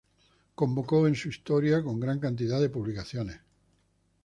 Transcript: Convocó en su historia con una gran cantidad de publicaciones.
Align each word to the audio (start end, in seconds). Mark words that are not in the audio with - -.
Convocó 0.55 1.05
en 1.07 1.13
su 1.13 1.29
historia 1.29 1.83
con 1.83 1.93
una 1.93 2.05
gran 2.07 2.19
cantidad 2.19 2.59
de 2.59 2.71
publicaciones. 2.71 3.39